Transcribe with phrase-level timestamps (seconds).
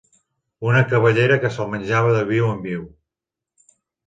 [0.69, 2.89] Una cabellera que se'l menjava de viu en viu